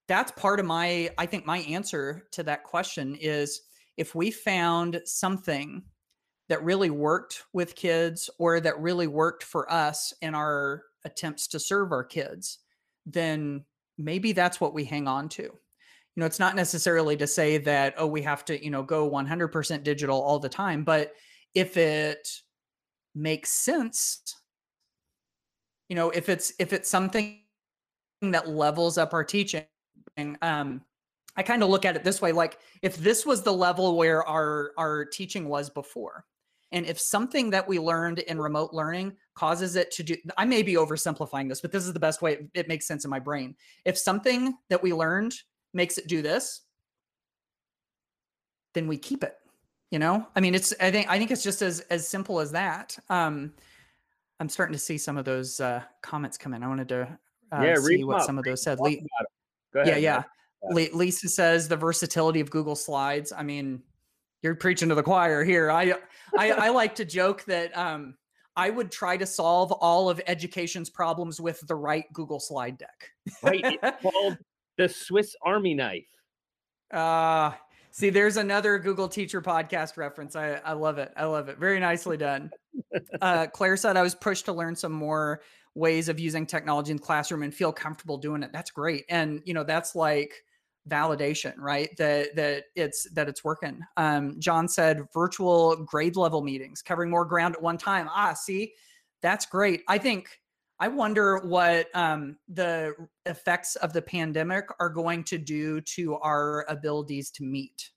[0.07, 3.61] that's part of my i think my answer to that question is
[3.97, 5.83] if we found something
[6.49, 11.59] that really worked with kids or that really worked for us in our attempts to
[11.59, 12.59] serve our kids
[13.05, 13.63] then
[13.97, 15.43] maybe that's what we hang on to.
[15.43, 19.09] You know it's not necessarily to say that oh we have to you know go
[19.09, 21.13] 100% digital all the time but
[21.55, 22.27] if it
[23.15, 24.21] makes sense
[25.89, 27.39] you know if it's if it's something
[28.21, 29.65] that levels up our teaching
[30.43, 30.81] um,
[31.35, 34.23] I kind of look at it this way like if this was the level where
[34.23, 36.25] our our teaching was before
[36.71, 40.63] and if something that we learned in remote learning causes it to do I may
[40.63, 43.19] be oversimplifying this but this is the best way it, it makes sense in my
[43.19, 43.55] brain.
[43.85, 45.33] If something that we learned
[45.73, 46.61] makes it do this
[48.73, 49.37] then we keep it
[49.91, 50.27] you know?
[50.35, 52.97] I mean it's I think I think it's just as as simple as that.
[53.09, 53.53] Um
[54.39, 56.63] I'm starting to see some of those uh comments come in.
[56.63, 57.17] I wanted to
[57.51, 58.79] uh, yeah, see what some of those said.
[58.79, 58.97] Le-
[59.75, 60.23] yeah, yeah.
[60.71, 63.31] Lisa says the versatility of Google Slides.
[63.31, 63.81] I mean,
[64.41, 65.71] you're preaching to the choir here.
[65.71, 65.93] I
[66.37, 68.15] I, I like to joke that um,
[68.55, 73.09] I would try to solve all of education's problems with the right Google slide deck.
[73.41, 73.61] right.
[73.63, 74.37] It's called
[74.77, 76.05] the Swiss Army knife.
[76.91, 77.51] Uh
[77.91, 80.35] see, there's another Google Teacher podcast reference.
[80.35, 81.11] I, I love it.
[81.15, 81.57] I love it.
[81.57, 82.51] Very nicely done.
[83.21, 85.41] Uh, Claire said I was pushed to learn some more
[85.75, 89.41] ways of using technology in the classroom and feel comfortable doing it that's great and
[89.45, 90.43] you know that's like
[90.89, 91.95] validation right?
[91.97, 93.79] That that it's that it's working.
[93.97, 98.09] Um, john said virtual grade level meetings covering more ground at one time.
[98.09, 98.73] Ah see
[99.21, 99.83] that's great.
[99.87, 100.29] I think
[100.79, 102.93] i wonder what um, the
[103.25, 107.91] effects of the pandemic are going to do to our abilities to meet.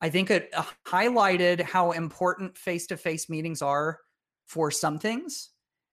[0.00, 4.00] I think it uh, highlighted how important face-to-face meetings are
[4.46, 5.50] for some things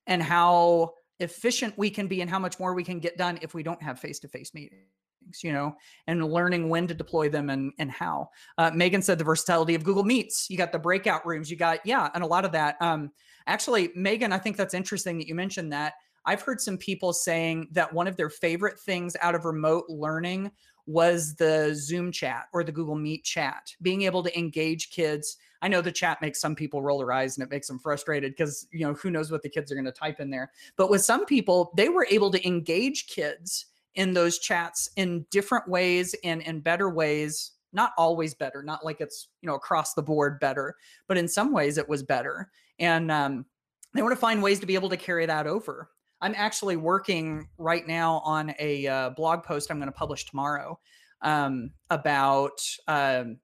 [0.08, 3.54] and how efficient we can be and how much more we can get done if
[3.54, 5.01] we don't have face-to-face meetings
[5.42, 5.76] you know
[6.08, 8.30] and learning when to deploy them and and how.
[8.58, 10.50] Uh, megan said the versatility of google meets.
[10.50, 11.50] You got the breakout rooms.
[11.50, 12.76] You got yeah and a lot of that.
[12.82, 13.12] Um
[13.48, 15.94] actually megan i think that's interesting that you mentioned that.
[16.26, 20.52] I've heard some people saying that one of their favorite things out of remote learning
[20.86, 25.38] was the zoom chat or the google meet chat being able to engage kids.
[25.62, 28.32] I know the chat makes some people roll their eyes and it makes them frustrated
[28.32, 30.52] because, you know, who knows what the kids are going to type in there.
[30.76, 35.68] But with some people, they were able to engage kids in those chats in different
[35.68, 40.04] ways and in better ways not always better not like it's you know across the
[40.04, 40.76] board better
[41.08, 42.50] but in some ways it was better
[42.80, 43.46] and um,
[43.94, 45.90] they want to find ways to be able to carry that over
[46.22, 50.78] i'm actually working right now on a uh, blog post i'm going to publish tomorrow
[51.22, 53.38] um, about um,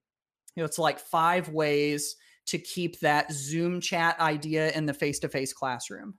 [0.55, 2.15] You know, it's like five ways
[2.47, 6.15] to keep that Zoom chat idea in the face to face classroom.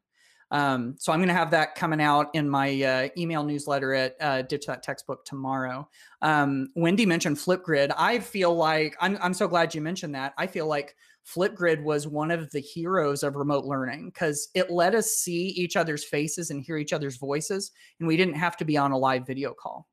[0.51, 4.17] Um, so I'm going to have that coming out in my uh, email newsletter at
[4.21, 5.89] uh, Ditch That Textbook tomorrow.
[6.23, 7.93] Um, Wendy mentioned Flipgrid.
[7.97, 10.33] I feel like I'm, I'm so glad you mentioned that.
[10.39, 14.95] I feel like Flipgrid was one of the heroes of remote learning because it let
[14.95, 18.65] us see each other's faces and hear each other's voices, and we didn't have to
[18.65, 19.87] be on a live video call.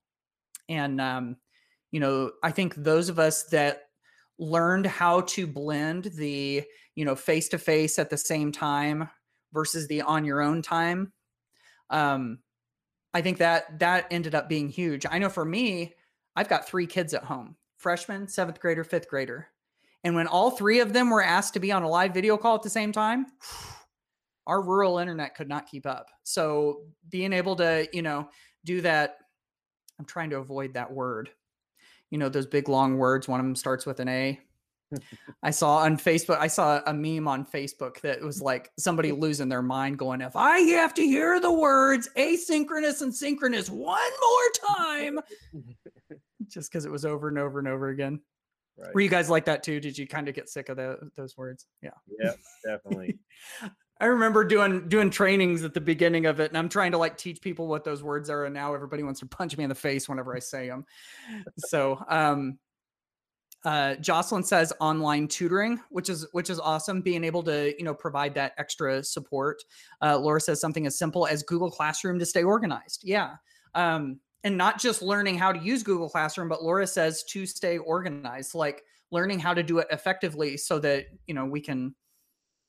[0.69, 1.35] And um,
[1.91, 3.83] you know, I think those of us that
[4.39, 6.63] learned how to blend the
[6.95, 9.09] you know face to face at the same time
[9.55, 11.11] versus the on your own time.
[11.89, 12.39] Um
[13.13, 15.05] i think that that ended up being huge.
[15.09, 15.93] I know for me
[16.35, 19.47] i've got three kids at home freshman seventh grader fifth grader.
[20.03, 22.55] And when all three of them were asked to be on a live video call
[22.55, 23.25] at the same time
[24.47, 26.11] our rural internet could not keep up.
[26.23, 28.29] So being able to you know
[28.65, 29.17] do that
[29.97, 31.29] i'm trying to avoid that word.
[32.11, 34.39] You know those big long words one of them starts with an a
[35.43, 39.49] I saw on Facebook, I saw a meme on Facebook that was like somebody losing
[39.49, 44.75] their mind going, if I have to hear the words asynchronous and synchronous one more
[44.77, 45.19] time,
[46.47, 48.19] just because it was over and over and over again.
[48.77, 48.93] Right.
[48.93, 49.79] Were you guys like that too?
[49.79, 51.65] Did you kind of get sick of the, those words?
[51.81, 51.91] Yeah.
[52.19, 53.17] Yeah, definitely.
[54.01, 57.17] I remember doing doing trainings at the beginning of it, and I'm trying to like
[57.17, 59.75] teach people what those words are, and now everybody wants to punch me in the
[59.75, 60.85] face whenever I say them.
[61.57, 62.59] So, um,
[63.65, 67.01] uh, Jocelyn says online tutoring, which is which is awesome.
[67.01, 69.63] Being able to you know provide that extra support.
[70.01, 73.01] Uh, Laura says something as simple as Google Classroom to stay organized.
[73.03, 73.35] Yeah,
[73.73, 77.79] um, and not just learning how to use Google Classroom, but Laura says to stay
[77.79, 81.95] organized, like learning how to do it effectively, so that you know we can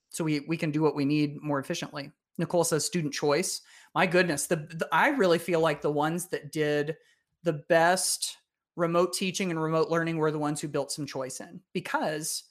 [0.08, 2.10] so we we can do what we need more efficiently.
[2.38, 3.60] Nicole says student choice.
[3.94, 6.96] My goodness, the, the I really feel like the ones that did
[7.42, 8.36] the best
[8.76, 12.44] remote teaching and remote learning were the ones who built some choice in because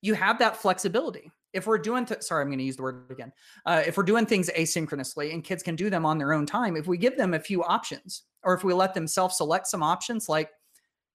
[0.00, 1.30] you have that flexibility.
[1.52, 3.32] If we're doing, th- sorry, I'm going to use the word again.
[3.64, 6.76] Uh, if we're doing things asynchronously and kids can do them on their own time,
[6.76, 10.28] if we give them a few options, or if we let them self-select some options,
[10.28, 10.50] like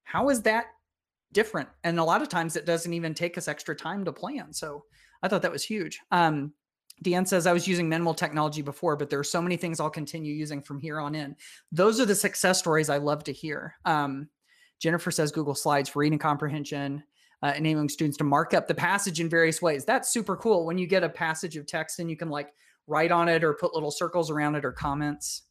[0.04, 0.66] how is that
[1.32, 1.70] different?
[1.84, 4.52] And a lot of times it doesn't even take us extra time to plan.
[4.52, 4.84] So
[5.24, 6.00] I thought that was huge.
[6.12, 6.54] Um,
[7.04, 9.90] Deanne says, I was using minimal technology before, but there are so many things I'll
[9.90, 11.36] continue using from here on in.
[11.72, 13.76] Those are the success stories I love to hear.
[13.86, 14.28] Um,
[14.82, 17.04] Jennifer says Google Slides for reading comprehension,
[17.44, 19.86] uh, enabling students to mark up the passage in various ways.
[19.86, 22.52] That's super cool when you get a passage of text and you can like
[22.88, 25.44] write on it or put little circles around it or comments.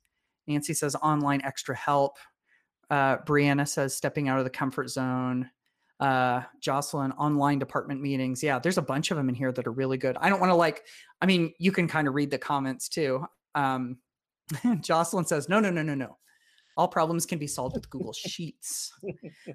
[0.48, 2.18] Nancy says online extra help.
[2.90, 5.48] Uh, Brianna says stepping out of the comfort zone.
[6.00, 8.42] Uh, Jocelyn, online department meetings.
[8.42, 10.16] Yeah, there's a bunch of them in here that are really good.
[10.20, 10.82] I don't want to like,
[11.20, 13.24] I mean, you can kind of read the comments too.
[13.54, 13.98] Um,
[14.80, 16.16] Jocelyn says, no, no, no, no, no
[16.80, 18.90] all problems can be solved with Google Sheets.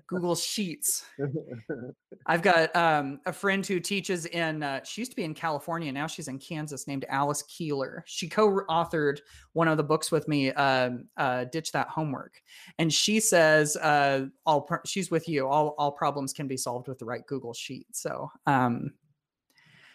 [0.06, 1.06] Google Sheets.
[2.28, 5.92] I've got um, a friend who teaches in, uh, she used to be in California.
[5.92, 8.04] Now she's in Kansas, named Alice Keeler.
[8.06, 9.22] She co authored
[9.54, 12.40] one of the books with me, uh, uh, Ditch That Homework.
[12.78, 16.88] And she says, uh, all pro- she's with you, all, all problems can be solved
[16.88, 17.88] with the right Google Sheet.
[17.92, 18.94] So, um,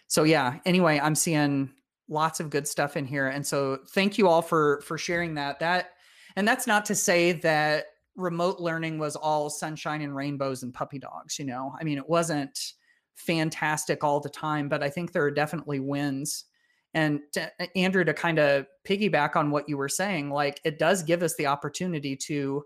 [0.07, 1.71] so yeah, anyway, I'm seeing
[2.09, 3.29] lots of good stuff in here.
[3.29, 5.59] And so thank you all for, for sharing that.
[5.59, 5.91] That,
[6.35, 10.99] and that's not to say that remote learning was all sunshine and rainbows and puppy
[10.99, 11.73] dogs, you know.
[11.79, 12.73] I mean, it wasn't
[13.15, 16.45] fantastic all the time, but I think there are definitely wins.
[16.93, 21.03] And to, Andrew, to kind of piggyback on what you were saying, like it does
[21.03, 22.63] give us the opportunity to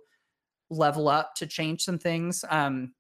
[0.70, 2.44] level up, to change some things.
[2.50, 2.94] Um,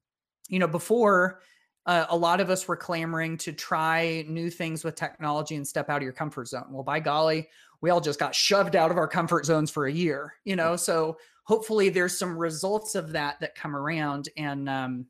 [0.49, 1.41] you know, before
[1.87, 5.89] uh, a lot of us were clamoring to try new things with technology and step
[5.89, 6.65] out of your comfort zone.
[6.69, 7.47] Well, by golly,
[7.85, 10.75] we all just got shoved out of our comfort zones for a year, you know?
[10.75, 14.29] So hopefully there's some results of that that come around.
[14.37, 15.05] And um,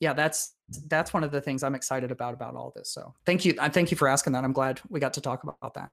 [0.00, 0.52] yeah, that's,
[0.86, 2.92] that's one of the things I'm excited about, about all this.
[2.92, 3.54] So thank you.
[3.58, 4.44] I thank you for asking that.
[4.44, 5.90] I'm glad we got to talk about that.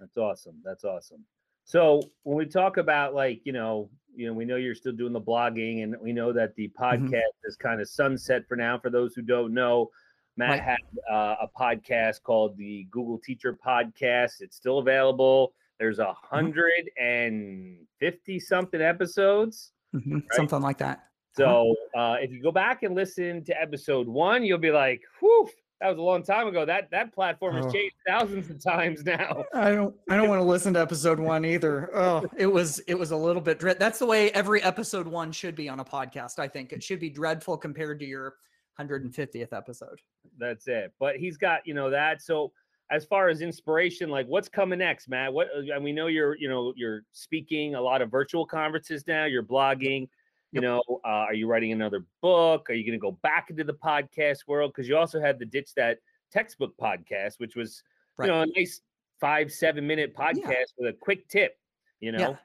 [0.00, 0.56] That's awesome.
[0.64, 1.24] That's awesome.
[1.64, 5.12] So when we talk about like, you know, you know, we know you're still doing
[5.12, 7.06] the blogging and we know that the mm-hmm.
[7.06, 7.48] podcast mm-hmm.
[7.48, 8.80] is kind of sunset for now.
[8.80, 9.90] For those who don't know,
[10.36, 10.60] Matt right.
[10.60, 14.40] had uh, a podcast called the Google Teacher Podcast.
[14.40, 15.52] It's still available.
[15.78, 16.36] There's a mm-hmm.
[16.36, 20.14] hundred and fifty something episodes, mm-hmm.
[20.14, 20.22] right?
[20.32, 21.04] something like that.
[21.36, 25.48] So uh, if you go back and listen to episode one, you'll be like, "Whew,
[25.80, 26.64] that was a long time ago.
[26.64, 27.70] That that platform has oh.
[27.70, 31.44] changed thousands of times now." I don't I don't want to listen to episode one
[31.44, 31.90] either.
[31.94, 33.78] Oh, it was it was a little bit dread.
[33.78, 36.40] That's the way every episode one should be on a podcast.
[36.40, 38.34] I think it should be dreadful compared to your
[38.80, 40.00] 150th episode.
[40.38, 40.92] That's it.
[40.98, 42.52] But he's got you know that so
[42.90, 45.32] as far as inspiration, like what's coming next, Matt?
[45.32, 49.04] What uh, and we know you're, you know, you're speaking a lot of virtual conferences
[49.06, 49.24] now.
[49.24, 50.08] You're blogging.
[50.50, 52.70] You know, uh, are you writing another book?
[52.70, 54.72] Are you going to go back into the podcast world?
[54.74, 55.98] Because you also had the Ditch That
[56.32, 57.82] Textbook podcast, which was,
[58.16, 58.26] Right.
[58.26, 58.80] you know, a nice
[59.20, 61.58] five, seven minute podcast with a quick tip,
[62.00, 62.38] you know?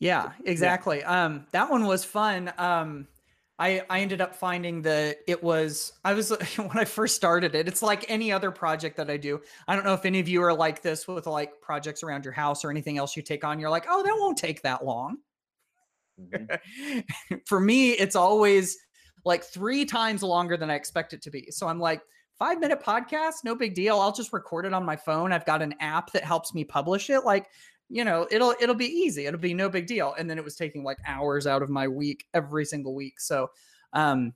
[0.00, 1.04] Yeah, exactly.
[1.04, 2.52] Um, that one was fun.
[2.58, 3.06] Um,
[3.58, 7.68] I I ended up finding that it was I was when I first started it.
[7.68, 9.40] It's like any other project that I do.
[9.66, 12.34] I don't know if any of you are like this with like projects around your
[12.34, 13.58] house or anything else you take on.
[13.58, 15.18] You're like, oh, that won't take that long.
[16.20, 16.58] Mhm.
[17.46, 18.76] For me, it's always
[19.24, 21.50] like three times longer than I expect it to be.
[21.50, 22.02] So I'm like,
[22.38, 23.98] five minute podcast, no big deal.
[23.98, 25.32] I'll just record it on my phone.
[25.32, 27.24] I've got an app that helps me publish it.
[27.24, 27.48] Like,
[27.88, 29.26] you know, it'll it'll be easy.
[29.26, 30.14] It'll be no big deal.
[30.18, 33.20] And then it was taking like hours out of my week every single week.
[33.20, 33.50] So
[33.92, 34.34] um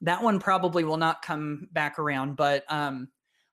[0.00, 3.08] that one probably will not come back around, but um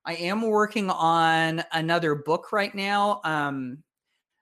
[0.05, 3.21] I am working on another book right now.
[3.23, 3.83] Um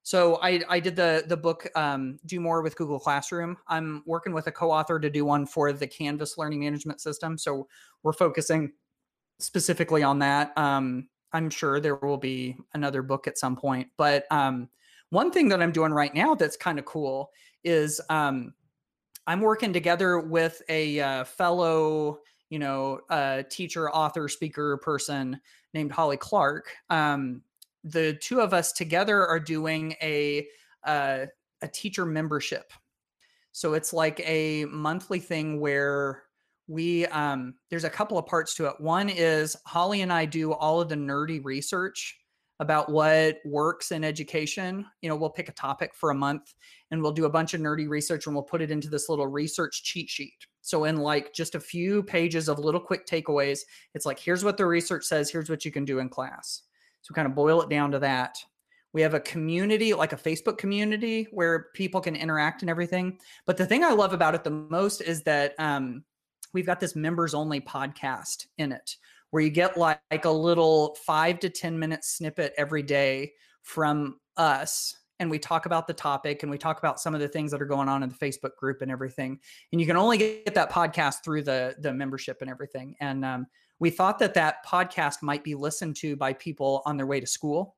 [0.10, 3.58] so I, I did the the book um, do more with Google Classroom.
[3.68, 7.38] I'm working with a co-author to do one for the Canvas learning management system.
[7.38, 7.68] So
[8.02, 8.72] we're focusing
[9.40, 10.58] specifically on that.
[10.58, 13.90] Um, I'm sure there will be another book at some point.
[13.98, 14.70] But um,
[15.10, 17.32] one thing that I'm doing right now that's kind of cool
[17.64, 18.54] is um,
[19.28, 25.40] I'm working together with a uh, fellow, you know, uh, teacher, author, speaker person
[25.74, 26.72] named Holly Clark.
[26.90, 27.42] Um,
[27.84, 30.48] the two of us together are doing a
[30.84, 31.26] uh,
[31.62, 32.72] a teacher membership.
[33.52, 36.24] So it's like a monthly thing where
[36.68, 38.80] we um there's a couple of parts to it.
[38.80, 42.18] One is Holly and I do all of the nerdy research
[42.60, 44.86] about what works in education.
[45.02, 46.54] You know, we'll pick a topic for a month
[46.92, 49.28] and we'll do a bunch of nerdy research and we'll put it into this little
[49.28, 50.46] research cheat sheet.
[50.62, 53.62] So in like just a few pages of little quick takeaways,
[53.96, 56.64] it's like here's what the research says, here's what you can do in class.
[57.02, 58.38] So kind of boil it down to that.
[58.92, 63.20] We have a community, like a Facebook community, where people can interact and everything.
[63.46, 66.04] But the thing I love about it the most is that um,
[66.54, 68.96] we've got this members only podcast in it,
[69.32, 74.20] where you get like, like a little five to 10 minute snippet every day from
[74.38, 74.96] us.
[75.20, 77.62] And we talk about the topic and we talk about some of the things that
[77.62, 79.38] are going on in the Facebook group and everything.
[79.72, 82.96] And you can only get that podcast through the the membership and everything.
[83.02, 83.48] And um,
[83.80, 87.28] we thought that that podcast might be listened to by people on their way to
[87.28, 87.76] school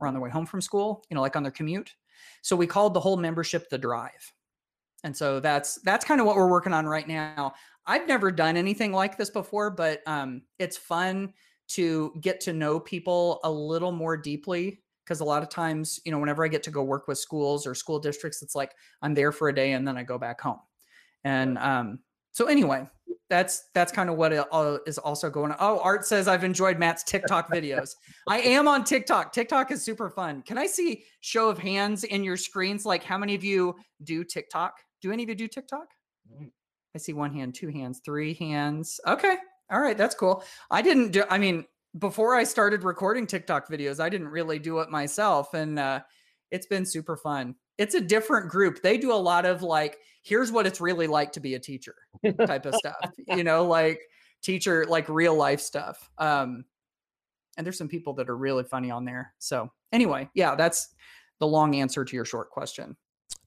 [0.00, 1.94] or on their way home from school, you know, like on their commute.
[2.42, 4.32] So we called the whole membership the drive.
[5.04, 7.54] And so that's that's kind of what we're working on right now.
[7.86, 11.32] I've never done anything like this before, but um, it's fun
[11.68, 16.12] to get to know people a little more deeply because a lot of times, you
[16.12, 19.14] know, whenever I get to go work with schools or school districts, it's like I'm
[19.14, 20.60] there for a day and then I go back home.
[21.24, 22.00] And um,
[22.32, 22.86] so anyway,
[23.28, 25.56] that's that's kind of what it all is also going on.
[25.58, 27.94] Oh, Art says I've enjoyed Matt's TikTok videos.
[28.28, 29.32] I am on TikTok.
[29.32, 30.42] TikTok is super fun.
[30.42, 32.84] Can I see show of hands in your screens?
[32.84, 34.74] Like how many of you do TikTok?
[35.00, 35.86] Do any of you do TikTok?
[36.94, 39.00] I see one hand, two hands, three hands.
[39.06, 39.36] Okay.
[39.70, 40.44] All right, that's cool.
[40.70, 41.64] I didn't do I mean,
[41.98, 46.00] before I started recording TikTok videos, I didn't really do it myself and uh
[46.50, 47.54] it's been super fun.
[47.78, 48.82] It's a different group.
[48.82, 51.94] They do a lot of like here's what it's really like to be a teacher
[52.46, 53.10] type of stuff.
[53.28, 54.00] You know, like
[54.42, 56.10] teacher like real life stuff.
[56.18, 56.64] Um
[57.56, 59.34] and there's some people that are really funny on there.
[59.38, 60.88] So, anyway, yeah, that's
[61.38, 62.96] the long answer to your short question.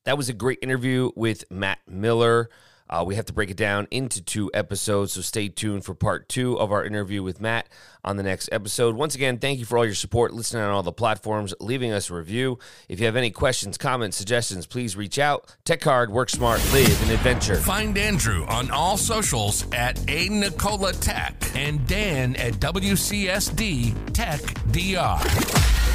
[0.03, 2.49] That was a great interview with Matt Miller.
[2.89, 6.29] Uh, we have to break it down into two episodes, so stay tuned for part
[6.29, 7.67] two of our interview with Matt
[8.03, 8.95] on the next episode.
[8.95, 12.09] Once again, thank you for all your support, listening on all the platforms, leaving us
[12.09, 12.59] a review.
[12.87, 15.55] If you have any questions, comments, suggestions, please reach out.
[15.65, 17.55] Tech Card, work smart, live an adventure.
[17.55, 25.94] Find Andrew on all socials at A Nicola Tech and Dan at WCSD Tech DR.